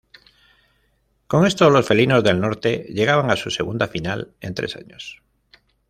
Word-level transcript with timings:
Con 1.27 1.45
esto, 1.45 1.69
los 1.69 1.85
felinos 1.87 2.23
del 2.23 2.39
norte 2.41 2.87
llegaban 2.89 3.29
a 3.29 3.35
su 3.35 3.51
segunda 3.51 3.87
final 3.87 4.33
en 4.41 4.55
tres 4.55 4.75
años. 4.75 5.21